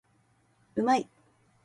[0.73, 1.07] うまい